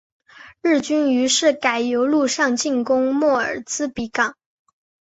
[0.63, 4.35] 日军于是改由陆上进攻莫尔兹比港。